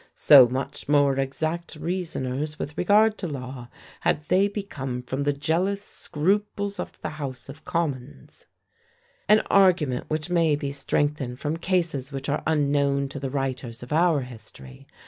[0.15, 3.67] "So much more exact reasoners, with regard to law,
[3.99, 8.47] had they become from the jealous scruples of the House of Commons."
[9.29, 13.93] An argument which may be strengthened from cases which are unknown to the writers of
[13.93, 14.87] our history.